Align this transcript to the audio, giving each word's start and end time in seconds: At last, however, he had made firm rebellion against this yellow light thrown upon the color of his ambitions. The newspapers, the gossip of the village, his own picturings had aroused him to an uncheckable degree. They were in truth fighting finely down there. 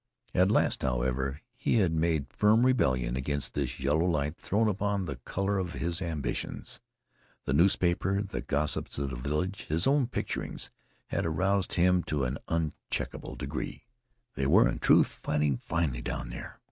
At 0.33 0.49
last, 0.49 0.81
however, 0.81 1.41
he 1.55 1.75
had 1.75 1.91
made 1.93 2.25
firm 2.33 2.65
rebellion 2.65 3.15
against 3.15 3.53
this 3.53 3.79
yellow 3.79 4.07
light 4.07 4.35
thrown 4.35 4.67
upon 4.67 5.05
the 5.05 5.17
color 5.17 5.59
of 5.59 5.73
his 5.73 6.01
ambitions. 6.01 6.79
The 7.45 7.53
newspapers, 7.53 8.25
the 8.29 8.41
gossip 8.41 8.87
of 8.97 9.11
the 9.11 9.15
village, 9.15 9.67
his 9.69 9.85
own 9.85 10.07
picturings 10.07 10.71
had 11.09 11.23
aroused 11.23 11.73
him 11.75 12.01
to 12.05 12.23
an 12.23 12.39
uncheckable 12.47 13.37
degree. 13.37 13.85
They 14.33 14.47
were 14.47 14.67
in 14.67 14.79
truth 14.79 15.19
fighting 15.21 15.57
finely 15.57 16.01
down 16.01 16.29
there. 16.29 16.59